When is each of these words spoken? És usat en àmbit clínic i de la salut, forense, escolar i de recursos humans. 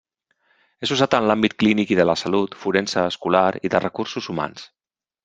És 0.85 0.93
usat 0.95 1.17
en 1.17 1.33
àmbit 1.33 1.55
clínic 1.63 1.93
i 1.95 1.99
de 1.99 2.07
la 2.11 2.15
salut, 2.21 2.57
forense, 2.63 3.05
escolar 3.13 3.45
i 3.71 3.73
de 3.75 3.83
recursos 3.85 4.31
humans. 4.35 4.65